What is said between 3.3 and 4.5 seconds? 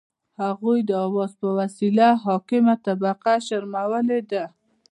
شرمولي ده.